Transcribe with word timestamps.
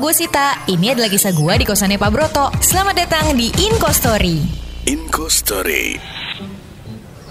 gue 0.00 0.16
Sita. 0.16 0.64
Ini 0.64 0.96
adalah 0.96 1.12
kisah 1.12 1.36
gue 1.36 1.54
di 1.60 1.68
kosannya 1.68 2.00
Pak 2.00 2.08
Broto. 2.10 2.48
Selamat 2.64 3.04
datang 3.04 3.36
di 3.36 3.52
Inko 3.52 3.92
Story. 3.92 4.40
Inco 4.88 5.28
Story. 5.28 6.00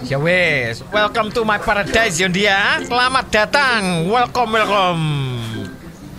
Ya 0.05 0.21
wes, 0.21 0.85
welcome 0.93 1.33
to 1.33 1.41
my 1.41 1.57
paradise 1.57 2.21
Yondia. 2.21 2.77
Selamat 2.85 3.25
datang, 3.33 4.05
welcome 4.05 4.53
welcome. 4.53 5.03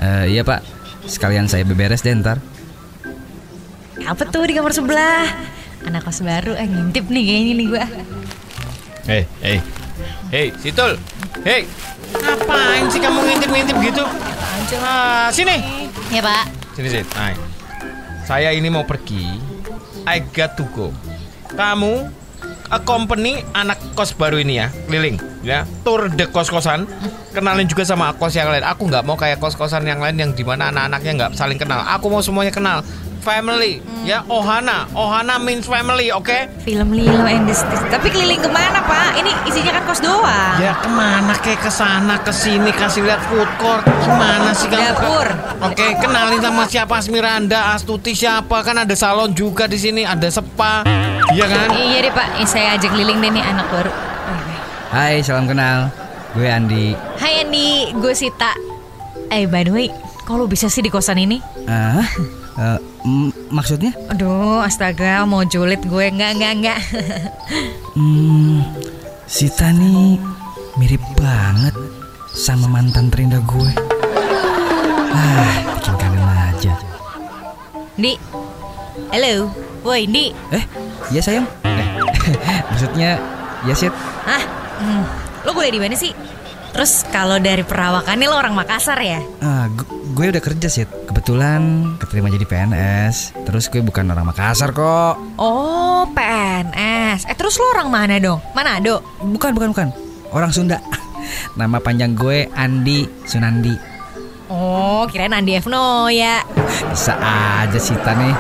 Eh, 0.02 0.36
iya 0.36 0.42
pak, 0.42 0.66
sekalian 1.06 1.47
saya 1.47 1.65
beberes 1.65 2.04
deh 2.04 2.13
ntar 2.13 2.42
Apa 4.04 4.28
tuh 4.28 4.44
di 4.44 4.53
kamar 4.53 4.74
sebelah? 4.74 5.24
Anak 5.87 6.03
kos 6.03 6.21
baru, 6.21 6.58
eh 6.58 6.67
ngintip 6.67 7.08
nih 7.08 7.22
kayaknya 7.24 7.53
nih 7.56 7.67
gue. 7.71 7.85
Hei, 9.06 9.22
hei, 9.40 9.58
hei, 10.28 10.46
Situl, 10.60 10.98
hei, 11.46 11.64
ngapain 12.21 12.85
sih 12.90 13.01
kamu 13.01 13.19
ngintip-ngintip 13.22 13.76
gitu? 13.80 14.04
Ah, 14.76 15.32
sini, 15.32 15.90
Ya 16.11 16.27
pak. 16.27 16.51
sini 16.74 16.88
sini. 16.91 17.06
Nah, 17.15 17.39
saya 18.27 18.51
ini 18.51 18.66
mau 18.66 18.83
pergi. 18.83 19.39
I 20.11 20.19
got 20.34 20.59
to 20.59 20.67
go. 20.75 20.91
Kamu 21.55 22.11
accompany 22.67 23.47
anak 23.55 23.79
kos 23.95 24.15
baru 24.19 24.43
ini 24.43 24.59
ya, 24.59 24.75
keliling 24.91 25.23
ya, 25.47 25.62
tour 25.87 26.11
de 26.11 26.27
kos-kosan. 26.27 26.91
Kenalin 27.31 27.70
juga 27.70 27.87
sama 27.87 28.11
kos 28.19 28.34
yang 28.34 28.51
lain. 28.51 28.67
Aku 28.67 28.91
nggak 28.91 29.07
mau 29.07 29.15
kayak 29.15 29.39
kos-kosan 29.39 29.87
yang 29.87 30.03
lain 30.03 30.19
yang 30.19 30.31
di 30.34 30.43
mana 30.43 30.75
anak-anaknya 30.75 31.12
nggak 31.15 31.31
saling 31.39 31.59
kenal. 31.62 31.79
Aku 31.87 32.11
mau 32.11 32.19
semuanya 32.19 32.51
kenal. 32.51 32.83
Family, 33.20 33.84
ya 34.09 34.24
Ohana, 34.33 34.88
Ohana 34.97 35.37
means 35.37 35.69
family, 35.69 36.09
oke? 36.09 36.48
Film 36.65 36.97
Lilo 36.97 37.28
and 37.28 37.45
the 37.45 37.52
Stitch. 37.52 37.84
Tapi 37.92 38.09
keliling 38.09 38.41
ke 38.41 38.48
mana 38.48 38.80
pak? 38.80 39.20
Ini 39.20 39.28
isinya 39.45 39.77
kan 39.77 39.84
kos 39.84 40.01
doang. 40.01 40.56
Ya 40.56 40.73
ke 40.80 40.88
mana 40.88 41.37
kayak 41.37 41.61
ke 41.61 41.70
sana 41.70 42.16
ke 42.25 42.33
sini 42.33 42.73
kasih 42.73 43.05
lihat 43.05 43.20
food 43.28 43.48
court 43.61 43.84
gimana 43.84 44.56
sih 44.56 44.73
kamu? 44.73 44.97
Dapur. 44.97 45.28
Oke, 45.69 45.87
kenalin 46.01 46.41
sama 46.41 46.64
siapa 46.64 46.97
Asmiranda, 46.97 47.77
Astuti 47.77 48.16
siapa 48.16 48.64
kan 48.64 48.88
ada 48.88 48.97
salon 48.97 49.36
juga 49.36 49.69
di 49.69 49.77
sini, 49.77 50.08
ada 50.08 50.33
spa, 50.33 50.80
iya 51.36 51.45
kan? 51.45 51.69
Iya 51.77 51.98
deh 52.08 52.12
pak, 52.17 52.41
Eh, 52.41 52.48
saya 52.48 52.80
ajak 52.80 52.97
keliling 52.97 53.20
deh 53.20 53.30
nih 53.36 53.45
anak 53.45 53.69
baru. 53.69 53.92
Hai, 54.91 55.23
salam 55.23 55.47
kenal 55.47 55.86
Gue 56.34 56.50
Andi 56.50 56.98
Hai 57.20 57.47
Andi, 57.47 57.95
gue 57.95 58.11
Sita. 58.11 58.50
Eh 59.30 59.47
by 59.47 59.62
the 59.62 59.70
way, 59.70 59.86
lu 60.27 60.50
bisa 60.50 60.67
sih 60.67 60.83
di 60.83 60.91
kosan 60.91 61.19
ini? 61.23 61.39
Ah, 61.70 62.02
eh, 62.02 62.06
m- 63.03 63.33
maksudnya? 63.48 63.93
Aduh, 64.09 64.59
astaga, 64.61 65.23
mau 65.25 65.43
julid 65.43 65.81
gue 65.81 66.05
enggak 66.06 66.31
enggak 66.34 66.53
enggak. 66.55 66.81
Hmm, 67.91 68.62
Sita 69.27 69.75
nih 69.75 70.15
mirip 70.77 71.03
banget 71.17 71.75
sama 72.31 72.70
mantan 72.70 73.11
terindah 73.11 73.42
gue 73.42 73.67
Ah, 75.11 75.51
bikin 75.75 75.98
kangen 75.98 76.23
aja 76.23 76.73
Di, 77.92 78.15
halo, 79.11 79.51
woi 79.83 80.07
Di. 80.07 80.31
Eh, 80.55 80.64
iya 81.11 81.19
sayang 81.19 81.51
eh, 81.67 81.87
Maksudnya, 82.70 83.19
ya 83.67 83.75
Sit 83.75 83.91
Ah, 84.23 84.42
hmm, 84.79 85.03
lo 85.42 85.51
kuliah 85.51 85.75
di 85.75 85.83
mana 85.83 85.98
sih? 85.98 86.14
Terus 86.71 87.03
kalau 87.05 87.37
dari 87.37 87.61
perawakannya 87.61 88.27
lo 88.27 88.37
orang 88.37 88.55
Makassar 88.55 88.99
ya? 88.99 89.19
Ah, 89.39 89.67
gu- 89.67 89.87
gue 90.11 90.27
udah 90.29 90.41
kerja 90.41 90.67
Sit 90.67 90.87
Kebetulan 91.05 91.61
keterima 91.97 92.27
jadi 92.27 92.43
PNS 92.43 93.35
Terus 93.43 93.67
gue 93.67 93.81
bukan 93.81 94.07
orang 94.07 94.25
Makassar 94.25 94.71
kok 94.71 95.19
Oh, 95.35 96.07
PNS. 96.11 97.27
Eh 97.27 97.35
terus 97.35 97.57
lo 97.57 97.67
orang 97.73 97.89
mana 97.89 98.17
dong? 98.17 98.39
Manado? 98.53 99.03
Bukan, 99.19 99.51
bukan, 99.53 99.69
bukan 99.71 99.89
Orang 100.31 100.51
Sunda 100.51 100.79
Nama 101.59 101.79
panjang 101.79 102.15
gue 102.15 102.47
Andi 102.51 103.05
Sunandi 103.25 103.89
Oh, 104.51 105.06
kirain 105.06 105.31
Andi 105.31 105.55
Evno 105.55 106.11
ya. 106.11 106.43
Bisa 106.91 107.15
aja 107.23 107.79
Sita 107.79 108.19
nih 108.19 108.34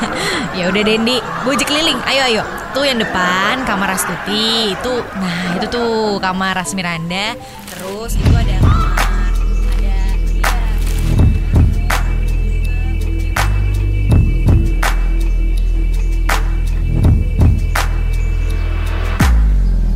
ya 0.56 0.72
udah 0.72 0.80
Dendi, 0.80 1.20
ajak 1.20 1.68
keliling. 1.68 2.00
Ayo 2.08 2.22
ayo. 2.32 2.42
Tuh 2.72 2.88
yang 2.88 2.96
depan 2.96 3.68
kamar 3.68 3.92
Astuti. 3.92 4.72
Itu, 4.72 5.04
nah 5.20 5.60
itu 5.60 5.68
tuh 5.68 6.16
kamar 6.16 6.56
Asmiranda. 6.64 7.36
Terus 7.76 8.16
itu 8.16 8.32
ada. 8.32 8.56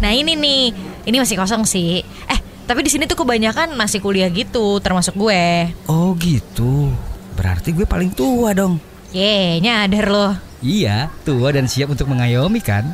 Nah 0.05 0.13
ini 0.13 0.37
nih, 0.37 0.63
ini 1.09 1.17
masih 1.17 1.41
kosong 1.41 1.65
sih. 1.65 2.05
Eh, 2.05 2.39
tapi 2.65 2.81
di 2.85 2.91
sini 2.91 3.05
tuh 3.05 3.21
kebanyakan 3.21 3.77
masih 3.77 4.01
kuliah 4.01 4.29
gitu, 4.33 4.81
termasuk 4.81 5.15
gue. 5.17 5.73
Oh 5.89 6.17
gitu 6.17 6.91
Berarti 7.35 7.75
gue 7.75 7.87
paling 7.87 8.11
tua 8.15 8.55
dong 8.57 8.79
Ye, 9.15 9.63
nyadar 9.63 10.11
loh. 10.11 10.33
Iya, 10.59 11.07
tua 11.23 11.55
dan 11.55 11.71
siap 11.71 11.95
untuk 11.95 12.11
mengayomi 12.11 12.59
kan? 12.59 12.91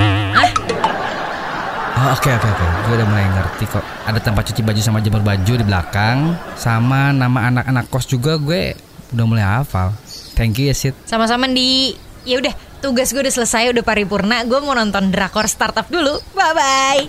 Oh, 1.97 2.12
oke 2.12 2.28
oke 2.28 2.44
oke, 2.44 2.66
gue 2.84 2.94
udah 3.00 3.08
mulai 3.08 3.25
ngerti 3.25 3.64
kok. 3.64 3.84
Ada 4.04 4.20
tempat 4.20 4.53
cuci 4.53 4.60
baju 4.60 4.81
sama 4.84 5.00
jemur 5.00 5.25
baju 5.25 5.53
di 5.56 5.64
belakang, 5.64 6.37
sama 6.60 7.08
nama 7.16 7.48
anak-anak 7.48 7.88
kos 7.88 8.04
juga 8.04 8.37
gue 8.37 8.76
udah 9.16 9.25
mulai 9.25 9.44
hafal. 9.48 9.97
Thank 10.37 10.60
you 10.60 10.69
ya 10.69 10.76
Sid. 10.76 10.92
Sama-sama 11.08 11.48
di 11.48 11.97
Ya 12.28 12.37
udah, 12.37 12.52
tugas 12.84 13.16
gue 13.16 13.25
udah 13.25 13.32
selesai, 13.32 13.72
udah 13.72 13.81
paripurna. 13.81 14.44
Gue 14.44 14.60
mau 14.60 14.76
nonton 14.76 15.08
drakor 15.08 15.48
startup 15.48 15.88
dulu. 15.88 16.20
Bye 16.37 16.52
bye. 16.52 17.00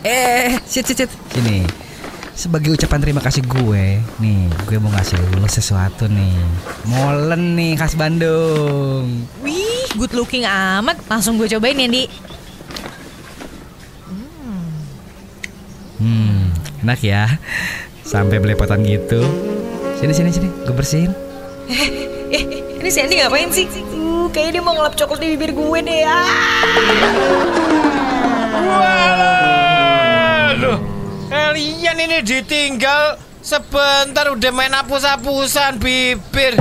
Eh, 0.00 0.56
Sid 0.64 0.84
Sid 0.88 0.96
Sid. 1.04 1.10
Sini. 1.36 1.64
Sebagai 2.32 2.72
ucapan 2.72 3.04
terima 3.04 3.20
kasih 3.20 3.44
gue, 3.44 4.00
nih 4.16 4.48
gue 4.64 4.80
mau 4.80 4.88
ngasih 4.96 5.20
lo 5.36 5.44
sesuatu 5.44 6.08
nih. 6.08 6.40
Molen 6.88 7.52
nih 7.52 7.76
khas 7.76 8.00
Bandung. 8.00 9.28
Wih, 9.44 9.84
good 10.00 10.16
looking 10.16 10.48
amat. 10.48 10.96
Langsung 11.04 11.36
gue 11.36 11.44
cobain 11.52 11.76
ya, 11.76 11.84
Di. 11.84 12.08
Hmm, 16.00 16.48
enak 16.80 17.00
ya. 17.04 17.28
Sampai 18.00 18.40
belepotan 18.40 18.80
gitu. 18.88 19.20
Sini 20.00 20.16
sini 20.16 20.32
sini, 20.32 20.48
gue 20.64 20.72
bersihin. 20.72 21.12
Eh, 22.32 22.42
ini 22.80 22.88
si 22.88 23.04
Andi 23.04 23.20
ngapain 23.20 23.52
sih? 23.52 23.68
Uh, 23.92 24.32
kayaknya 24.32 24.58
dia 24.58 24.62
mau 24.64 24.72
ngelap 24.72 24.96
coklat 24.96 25.20
di 25.20 25.36
bibir 25.36 25.52
gue 25.52 25.78
deh. 25.84 26.08
Ah. 26.08 26.24
Waduh, 28.64 29.59
kalian 31.60 32.00
ini 32.00 32.18
ditinggal 32.24 33.20
sebentar 33.44 34.32
udah 34.32 34.48
main 34.48 34.72
hapus-hapusan 34.72 35.76
bibir. 35.76 36.56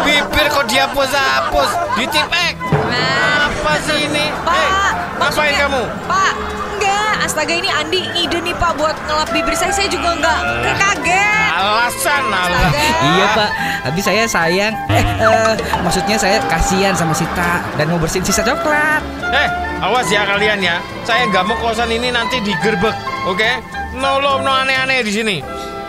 Bibir 0.00 0.46
kok 0.48 0.64
dihapus-hapus, 0.72 2.00
ditipek. 2.00 2.56
Apa 2.56 3.72
sih 3.84 4.08
ini? 4.08 4.32
Pak, 4.40 4.56
Eh, 4.56 4.90
ngapain 5.20 5.52
kamu? 5.52 5.82
Pak, 6.08 6.32
enggak. 6.72 7.12
Astaga 7.28 7.52
ini 7.52 7.68
Andi 7.68 8.00
ide 8.16 8.40
nih 8.40 8.56
Pak 8.56 8.80
buat 8.80 8.96
ngelap 9.04 9.28
bibir 9.36 9.52
saya. 9.52 9.68
Saya 9.68 9.92
juga 9.92 10.16
enggak 10.16 10.40
kaget. 10.80 11.50
Alasan 11.52 12.24
Allah. 12.32 12.70
Iya 13.04 13.26
pak, 13.36 13.50
habis 13.84 14.04
saya 14.06 14.24
sayang 14.24 14.72
Eh, 14.88 15.04
eh, 15.28 15.52
maksudnya 15.84 16.16
saya 16.16 16.38
kasihan 16.46 16.94
sama 16.94 17.10
Sita 17.12 17.60
Dan 17.74 17.90
mau 17.90 17.98
bersihin 17.98 18.22
sisa 18.22 18.46
coklat 18.46 19.02
Eh, 19.28 19.48
awas 19.84 20.08
ya 20.08 20.24
kalian 20.24 20.64
ya. 20.64 20.80
Saya 21.04 21.28
nggak 21.28 21.44
mau 21.44 21.58
kosan 21.60 21.92
ini 21.92 22.08
nanti 22.08 22.40
digerbek, 22.40 22.96
oke? 23.28 23.52
No 23.98 24.22
lo 24.22 24.38
no 24.38 24.50
aneh-aneh 24.54 25.02
di 25.02 25.10
sini. 25.10 25.36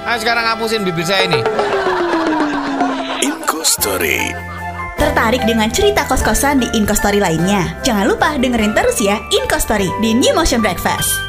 Ayo 0.02 0.18
sekarang 0.18 0.42
hapusin 0.42 0.82
bibir 0.82 1.06
saya 1.06 1.30
ini. 1.30 1.46
Inco 3.22 3.62
Story. 3.62 4.34
Tertarik 4.98 5.46
dengan 5.46 5.70
cerita 5.70 6.10
kos-kosan 6.10 6.58
di 6.58 6.68
Inko 6.74 6.98
Story 6.98 7.22
lainnya? 7.22 7.78
Jangan 7.86 8.10
lupa 8.10 8.34
dengerin 8.42 8.74
terus 8.74 8.98
ya 8.98 9.22
Inko 9.30 9.62
Story 9.62 9.94
di 10.02 10.18
New 10.18 10.34
Motion 10.34 10.66
Breakfast. 10.66 11.29